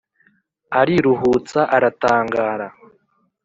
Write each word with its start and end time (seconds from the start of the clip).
ariruhutsa 0.79 1.61
aratangara, 1.75 2.67